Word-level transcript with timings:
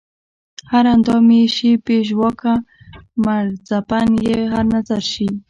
هر 0.71 0.85
اندام 0.95 1.27
ئې 1.35 1.43
شي 1.55 1.71
بې 1.85 1.97
ژواکه 2.09 2.53
مړڅپن 3.23 4.07
ئې 4.25 4.37
هر 4.53 4.65
نظر 4.75 5.01
شي 5.11 5.27